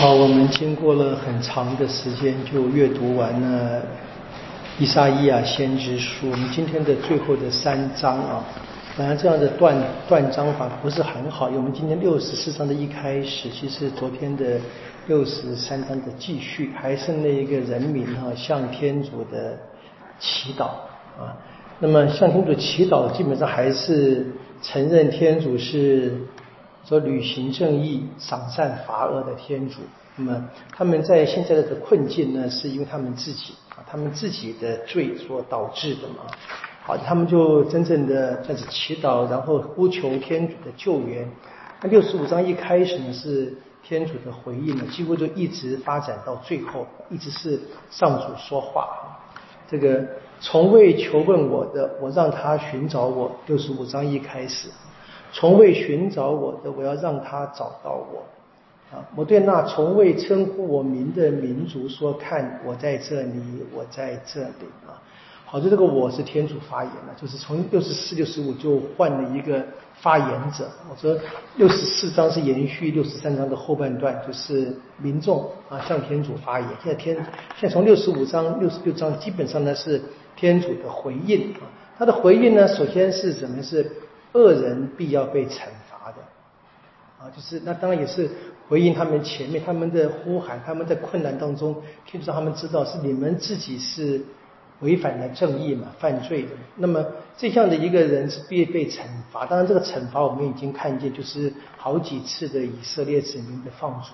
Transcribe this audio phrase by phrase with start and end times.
[0.00, 3.80] 好，我们经过了很长的时间，就阅读完了
[4.78, 6.28] 《伊莎伊亚先知书》。
[6.30, 8.42] 我们今天的最后的三章啊，
[8.96, 9.76] 本来这样的断
[10.08, 14.58] 断章法不是很好，因为我们今天六十四章的一开始，其实昨天的
[15.06, 19.58] 六十三章的继续，还是那一个人民哈向天主的
[20.18, 20.64] 祈祷
[21.20, 21.36] 啊。
[21.78, 24.26] 那么向天主祈祷，基本上还是
[24.62, 26.14] 承认天主是。
[26.84, 29.80] 说履行正义、赏善罚恶的天主，
[30.16, 36.26] 那么他们在现在的困境呢，是因为他们自己啊，他们自己的罪所导致的嘛。
[36.82, 41.30] 好，他们就真正的开始祈祷，然后呼求天主的救援。
[41.82, 47.60] 那六十五章一开始呢，是天主的回应呢，几乎就一直发展到最后，一直是
[47.90, 48.88] 上主说话。
[49.68, 50.04] 这个
[50.40, 53.30] 从未求问我的，我让他寻找我。
[53.46, 54.68] 六十五章一开始。
[55.32, 58.24] 从未寻找我的，我要让他找到我。
[58.92, 63.40] 啊，我对那从未称呼我名的民族说：“看，我在这里，
[63.72, 64.98] 我在这里。”啊，
[65.46, 70.68] 好的，这个我是天主发言了，就是从六十四、六十五就换了一个发言者。
[70.90, 71.16] 我说
[71.54, 76.68] 六十四章是延续六十三章的后半段，就是民众啊向天主发言。
[76.82, 77.14] 现在天，
[77.56, 80.02] 现在从六十五章、六十六章基本上呢是
[80.34, 81.62] 天主的回应啊。
[81.96, 83.62] 他的回应呢，首先是什么？
[83.62, 83.88] 是
[84.32, 86.22] 恶人必要被惩罚的，
[87.18, 88.30] 啊，就是那当然也是
[88.68, 94.20] 回应他们前面他们的呼喊，他们在困难当中，天主让他们知道是你们自己是
[94.80, 96.50] 违反了正义嘛，犯罪的。
[96.76, 97.04] 那么
[97.36, 99.00] 这样的一个人是必被惩
[99.32, 99.44] 罚。
[99.44, 104.12] 当然这个惩罚我们已经看见，就是好几次的以色列子民的放逐，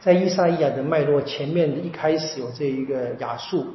[0.00, 3.66] 在伊莎伊亚的脉络前面一开始有这一个亚述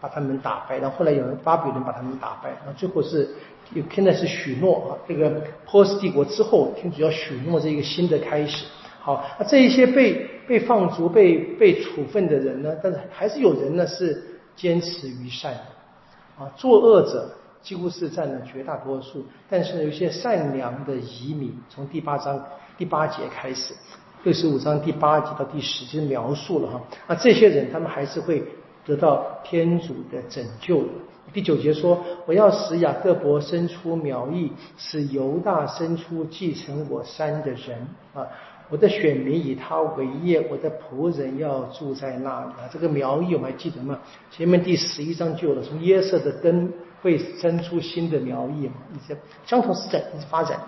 [0.00, 3.28] 把他们打败，然后后来有人巴比伦把他们打败，然后最后是。
[3.74, 5.30] 有现在是许诺啊，这个
[5.70, 8.64] 波斯帝国之后，天主要许诺这一个新的开始。
[8.98, 12.74] 好，那这一些被被放逐、被被处分的人呢？
[12.82, 14.24] 但是还是有人呢是
[14.56, 19.26] 坚持于善的啊，作恶者几乎是占了绝大多数。
[19.50, 22.42] 但是有一些善良的移民，从第八章
[22.78, 23.74] 第八节开始，
[24.22, 28.42] 六十五章第八节到第十节描述了哈，那这些人他们还是会
[28.88, 30.82] 得到天主的拯救。
[31.30, 38.26] 第九节说：“我要使雅各伯生出苗裔，使犹大生出继承我山的人啊！
[38.70, 42.64] 我的选民以他为业，我的仆人要住在那里啊！
[42.72, 43.98] 这个苗裔我们还记得吗？
[44.30, 46.72] 前面第十一章就有了，从耶色的根
[47.02, 50.58] 会生出新的苗裔嘛，一些相同时代一直发展。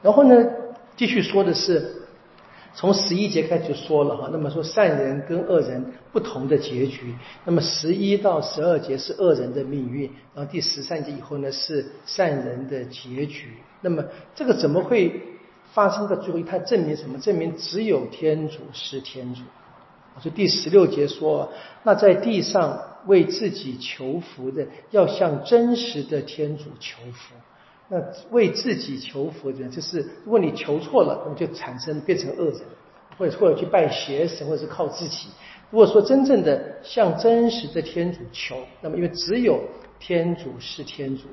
[0.00, 0.34] 然后呢，
[0.96, 1.94] 继续说的是。”
[2.76, 5.82] 从十一节开始就说了哈，那么说善人跟恶人
[6.12, 7.14] 不同的结局。
[7.46, 13.48] 那么十一到十二节是恶人的命运，然后第十三节以后呢是善人的结局。
[13.80, 14.04] 那么
[14.34, 15.22] 这个怎么会
[15.72, 16.40] 发生到最后？
[16.46, 17.18] 它证明什么？
[17.18, 19.40] 证明只有天主是天主。
[20.20, 21.50] 所以第十六节说，
[21.82, 27.34] 那在地上为自己求福的，要向真实的天主求福。
[27.88, 32.60] 那为自己求福的人，就是如果你求错了，那么就产生变成恶人，
[33.16, 35.28] 或者或者去拜邪神，或者是靠自己。
[35.70, 39.60] 如果说真正的向真实的天主求，那么因为只有
[40.00, 41.24] 天主是天主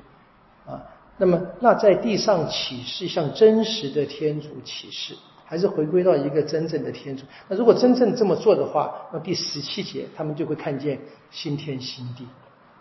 [0.64, 0.82] 啊，
[1.18, 5.14] 那么那在地上启示向真实的天主启示，
[5.44, 7.24] 还是回归到一个真正的天主。
[7.48, 11.00] 那如果真正这么做的话，那第十七节他们就会看见
[11.30, 12.26] 新天新地。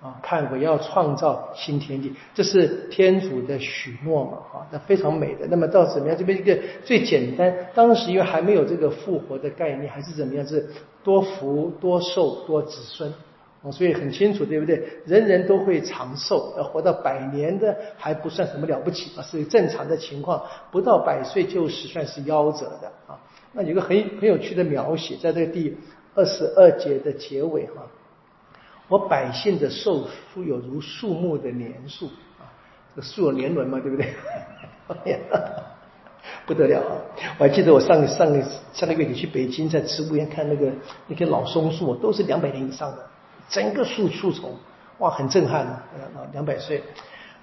[0.04, 4.38] 啊，看我要创造新天地，这是天主的许诺嘛？
[4.52, 5.48] 啊，那非常美的。
[5.50, 6.18] 那么到怎么样？
[6.18, 10.46] 这边一个最简单，当时因为还没有这个复活的概念，还是怎么样？
[10.46, 10.68] 是
[11.06, 13.14] 多福多寿多子孙
[13.64, 14.84] 啊，所以很清楚，对不对？
[15.06, 23.18] 人人都会长寿，要活到百年的还不算什么了不起啊，是正常的情况，不到百岁就是算是夭折的啊。
[23.54, 25.78] 那有个很很有趣的描写，在这个第
[26.14, 27.88] 二十二节的结尾哈。
[28.88, 32.08] 我百姓的寿数有如树木的年数
[32.40, 32.46] 啊，
[32.94, 34.14] 这个树有年轮嘛，对不对？
[36.46, 36.96] 不得了啊！
[37.38, 38.42] 我还记得我上上个
[38.74, 40.72] 上个月你去北京，在植物园看那个
[41.08, 42.98] 那棵老松树，都是两百年以上的，
[43.50, 44.54] 整个树树丛，
[45.00, 45.84] 哇，很震撼啊！
[46.34, 46.84] 两百岁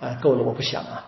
[0.01, 1.07] 啊，够了，我不想啊。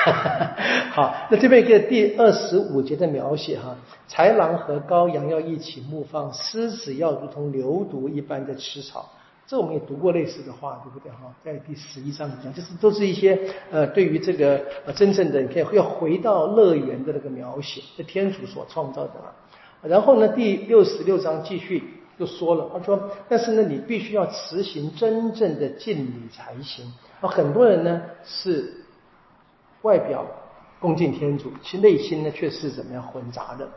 [0.92, 3.76] 好，那这边一个第二十五节的描写哈，
[4.10, 9.10] 豺狼和羔羊要一起牧放，狮子要如同牛犊一般的吃草。
[9.50, 11.34] 这我们也读过类似的话，对不对哈？
[11.44, 13.36] 在第十一章里讲，就是都是一些
[13.72, 19.34] 呃，对于这个呃真正的你看要回到乐园的那个描写，是天主所创造的了。
[19.82, 21.82] 然后呢，第六十六章继续
[22.18, 26.86] 又说了，他说，但是呢，你必须要实行真正的敬礼才行。
[27.20, 28.72] 啊，很多人呢是
[29.82, 30.24] 外表
[30.78, 33.68] 恭敬天主，其内心呢却是怎么样混杂的。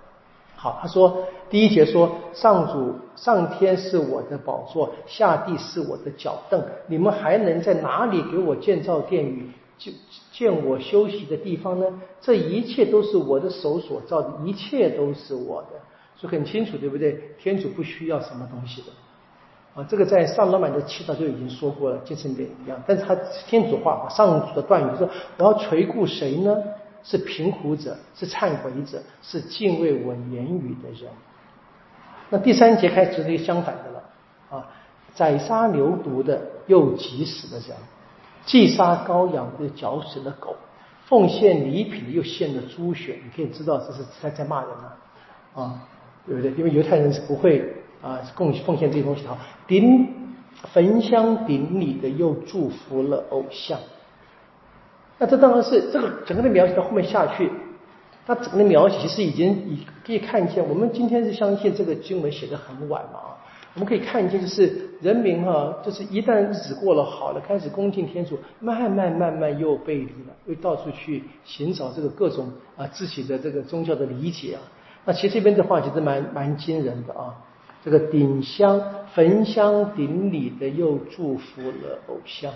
[0.63, 9.92] 好，他说第一节说上主上天是我的宝座，下地是我的脚凳，你们还能在哪里给我建造殿宇，就
[10.31, 11.86] 建我休息的地方呢？
[12.21, 15.71] 这一切都是我的手所造的，一切都是我的，
[16.15, 17.36] 所以很清楚，对不对？
[17.38, 18.88] 天主不需要什么东西的。
[19.75, 22.81] 啊，这个在上老满的祈祷就已经说过了，精神点一样。
[22.88, 23.13] 但是他
[23.48, 26.56] 天主化，上主的段语说：“我要垂顾谁呢？
[27.03, 31.11] 是贫苦者，是忏悔者，是敬畏我言语的人。”
[32.29, 34.03] 那第三节开始是一个相反的了
[34.50, 34.67] 啊，
[35.13, 37.77] 宰杀牛犊的又急死的人，
[38.45, 40.55] 祭杀羔羊又绞死了狗，
[41.05, 43.19] 奉献礼品又献了猪血。
[43.23, 44.97] 你可以知道这是在在骂人啊，
[45.53, 45.88] 啊，
[46.25, 46.51] 对不对？
[46.53, 47.77] 因为犹太人是不会。
[48.03, 50.13] 啊，贡奉献这些东西哈，顶
[50.73, 53.79] 焚香顶礼的又祝福了偶像。
[55.23, 57.49] 那这当然是这个整个的描写到后面下去，
[58.27, 63.31] 他整个的描写其实已经已可以看见，我们今天是相信这个经文写的很晚嘛啊，
[63.73, 74.59] 我们可以看见就是人民哈，就是一旦日子过了好了，开始恭敬天主，慢慢慢慢又背离了，又到处去寻找这个各种啊自己的这个宗教的理解啊。
[75.05, 77.33] 那其实这边的话其实蛮蛮惊人的啊。
[77.85, 78.81] 这个顶香
[79.13, 82.51] 焚香顶礼的又祝福了偶像，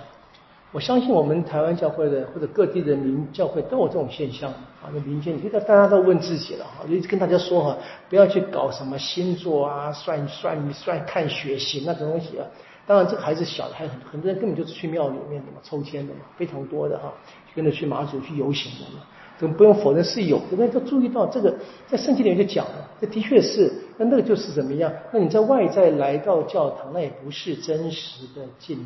[0.74, 4.92] 我相信我们台湾教会的或者各地的民教会都有这种现象啊。
[4.94, 7.78] 那民间，现在大家都问自己了哈，就跟大家说哈，
[8.10, 12.46] 不要去搞什么星座啊、算算算看血型那种东西啊。
[12.86, 17.14] 当然这个还是小的，还很很多人根本就是去庙里面的嘛，抽签的嘛，非常多的哈，
[17.56, 19.04] 跟着去马祖去游行的嘛。
[19.40, 20.68] 这不用否认是有，对不对？
[20.68, 21.56] 都注意到这个，
[21.88, 23.72] 在圣经里面就讲了，这的确是。
[23.98, 24.92] 那那个就是怎么样？
[25.14, 28.86] 那你在外在来到教堂，那也不是真实的敬礼。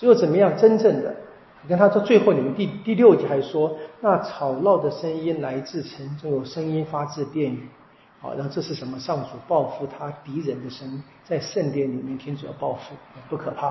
[0.00, 1.14] 只有怎么样真正的？
[1.62, 7.68] 你看他说最后，你们第第六节还说，那吵闹的声音来自城中，有声音发自殿宇。
[8.18, 8.98] 好，然后这是什么？
[8.98, 12.94] 上主报复他敌人的声音，在圣殿里面，天主要报复，
[13.28, 13.66] 不可怕。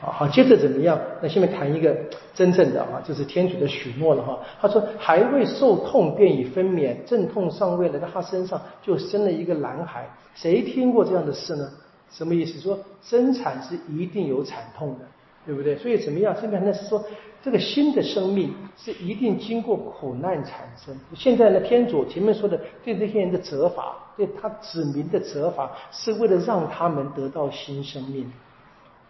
[0.00, 0.98] 啊，好，接着怎么样？
[1.20, 1.94] 那下面谈一个
[2.32, 4.38] 真正的啊，就是天主的许诺了哈。
[4.58, 10.08] 他说，还未受痛便已分娩，阵痛尚未来到他身上，就生了一个男孩。
[10.34, 11.68] 谁听过这样的事呢？
[12.10, 12.58] 什么意思？
[12.60, 15.04] 说生产是一定有惨痛的，
[15.46, 15.76] 对不对？
[15.76, 16.34] 所以怎么样？
[16.34, 17.02] 下面那是说，
[17.42, 20.98] 这个新的生命是一定经过苦难产生。
[21.14, 28.30] 现在呢，天主前面说的对这些人的责罚，对他子民的责罚，是为了让他们得到新生命。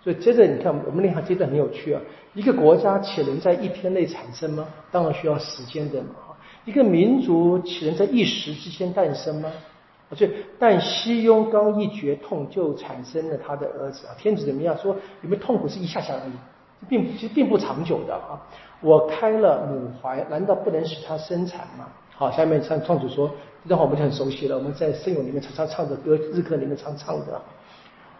[0.04, 2.00] 所以接着你看，我们那行接着很有趣啊。
[2.34, 4.68] 一个国家岂能在一天内产生吗？
[4.92, 6.10] 当然需要时间的嘛。
[6.64, 9.50] 一个民族岂能在一时之间诞生吗？
[10.08, 14.14] 而且，但西雍刚一绝痛，就产生了他的儿子啊。
[14.16, 14.94] 天子怎么样说？
[15.22, 16.32] 有没有痛苦是一下下而已，
[16.88, 18.40] 并其实并不长久的啊。
[18.80, 21.88] 我开了母怀，难道不能使他生产吗？
[22.14, 23.28] 好，下面唱创主说
[23.64, 27.40] 这段话我们就很熟悉了，我们在圣咏里面常常唱的歌，日课里面常唱的。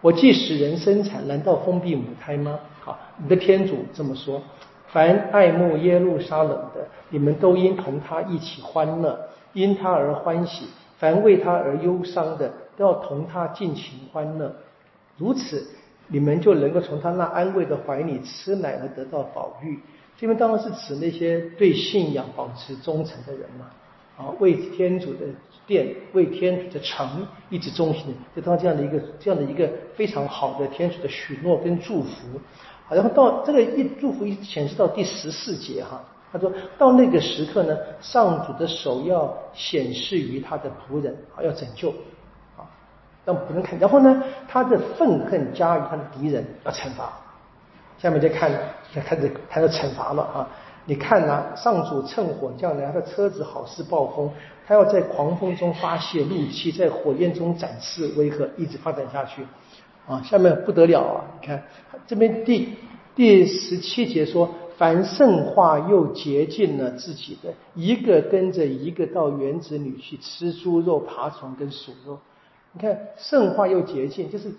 [0.01, 2.59] 我既使人生产，难道封闭母胎吗？
[2.81, 4.41] 好，你的天主这么说。
[4.89, 9.19] 凡爱慕耶路撒冷的，你们都应同他一起欢乐，
[9.53, 10.65] 因他而欢喜；
[10.97, 14.55] 凡为他而忧伤的，都要同他尽情欢乐。
[15.17, 15.65] 如此，
[16.07, 19.79] 你们就能够从他那安慰的怀里吃奶而得到宝玉。
[20.17, 23.67] 这边当然是指那些对信仰保持忠诚的人嘛。
[24.17, 25.27] 啊，为天主的
[25.67, 32.41] 殿，为天主的城一直忠心，就当这样的一个这样的一个非常好的天主的许诺跟祝福。
[32.87, 36.03] 好，然后到这个一祝福一显示到第十四节哈，
[36.39, 41.89] 说到那个时刻呢，上主的手要显示于他的仆人，啊，要拯救，
[42.57, 42.65] 啊，
[43.25, 43.77] 但不能看。
[43.79, 47.11] 然后呢，他的愤恨加于他的敌人，要惩罚。
[47.97, 48.51] 下面再看，
[48.93, 50.47] 再开始开始惩罚了啊。
[50.85, 54.29] 你看呐，上主趁火降临，他的车子好似暴风，
[54.65, 59.45] 他要在狂风中发泄怒气，在火焰中展示威吓，一直发展下去。
[60.07, 61.21] 啊，下面不得了啊！
[61.41, 61.61] 你看
[62.07, 62.77] 这边第
[63.13, 72.19] 第十七节说，凡圣化又洁净了自己的，一个跟着一个到园子里去吃猪肉、爬虫跟鼠肉。
[72.73, 74.51] 你看圣化又洁净，就是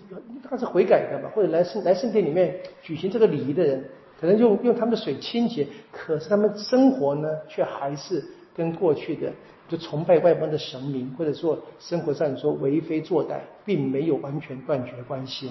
[0.43, 3.83] 他是悔改的嘛，或者来圣来圣殿里面举行这个礼仪的人。
[4.19, 8.21] 可能用用他们的水清洁，可是他们生活呢，却还是
[8.53, 9.31] 跟过去的
[9.69, 15.49] 就崇拜外邦的神明，或者说生活上说为非作歹，并没有完全断绝关系。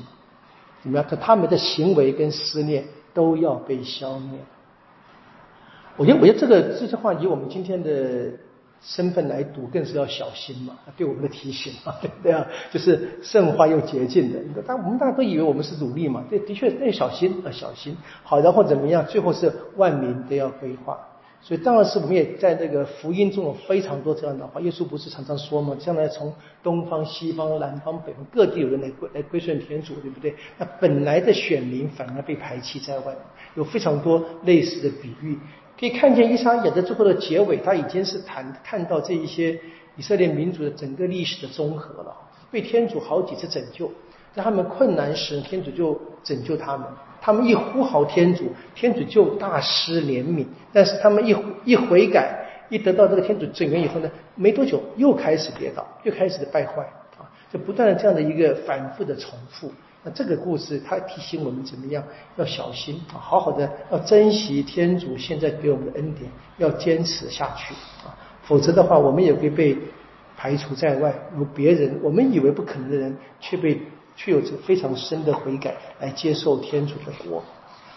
[0.83, 1.07] 怎么样？
[1.09, 2.85] 可他们的行为跟思念
[3.15, 4.39] 都要被消灭。
[5.99, 8.31] 我觉得，我觉得这个这些话以我们今天的。
[8.81, 12.47] 身份来读更是要小心嘛，对我们的提醒嘛， 对不对啊？
[12.71, 17.97] 就是圣化又洁净的，但我们大家都以为我们是努力嘛，对，的确要小心，要小心。
[18.23, 19.05] 好，然后怎么样？
[19.05, 20.97] 最后是万民都要归化。
[21.40, 24.61] 所以当然是我们也在这个福音中有非常多这样的话。
[24.61, 25.76] 耶稣不是常常说吗？
[25.76, 30.33] 将来从东方、西方、南方、北方各地有人来归来归顺天主，对不对？
[30.57, 33.12] 那本来的选民反而被排斥在外，
[33.57, 35.37] 有非常多类似的比喻。
[35.78, 39.58] 可以看见伊莎演的最后的结尾，他已经是谈看到这一些
[39.97, 42.14] 以色列民族的整个历史的综合了。
[42.50, 43.87] 被天主好几次拯救，
[44.35, 46.87] 在他们困难时，天主就拯救他们。
[47.20, 48.44] 他们一呼号天主，
[48.75, 50.47] 天主就大施怜悯。
[50.73, 56.82] 但是他们一一悔改，一得到这个天主拯援以后呢，没多久又开始跌倒，又开始的败坏
[57.18, 59.70] 啊，就不断的这样的一个反复的重复。
[60.02, 62.02] 那这个故事它提醒我们怎么样
[62.37, 67.75] 要小心啊，好好的要珍惜天主现在给我们的恩典，要坚持下去
[68.07, 69.76] 啊，否则的话我们也会被
[70.37, 73.81] 排除在外，有别人我们以为不可能的人却被。
[74.21, 77.40] 却有着非常深的悔改来接受天主的国。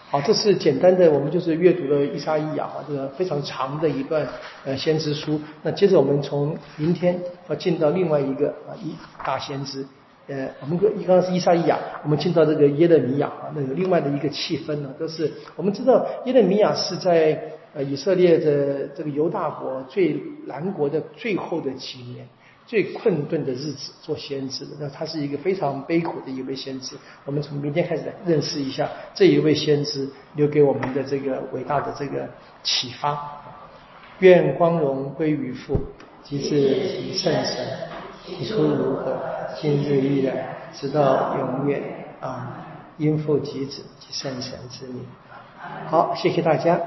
[0.07, 4.23] 好，这是简单的，我们就是阅读了伊莎伊亚啊，这个非常长的一段
[4.63, 5.41] 呃先知书。
[5.63, 8.93] 那接着我们从明天要进到另外一个啊一
[9.25, 9.83] 大先知，
[10.27, 17.41] 呃，我们刚刚是伊莎伊亚，我们进到这个耶勒米亚啊，那个另外的一个气氛呢，都是我们知道耶勒米亚是在
[17.73, 22.27] 呃以色列的这个犹大国最南国的最后的几年。
[22.67, 26.95] 最困顿的日子做先知的，那他是一个非常悲苦的一位先知。
[27.25, 32.29] 我们从明天开始来认识一下这一位先知留给我们的这个伟大的这个
[32.63, 33.19] 启发。
[34.19, 35.77] 愿光荣归于父，
[36.23, 37.65] 及至及圣神，
[38.25, 39.17] 起初如何，
[39.59, 40.35] 今日依然，
[40.73, 41.81] 直到永远
[42.19, 42.57] 啊！
[42.97, 45.05] 应父及子及圣神之名。
[45.87, 46.79] 好，谢谢大家。